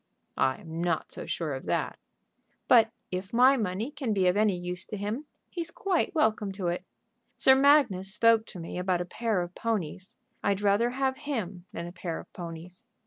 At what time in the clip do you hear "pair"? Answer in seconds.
9.05-9.43, 11.91-12.19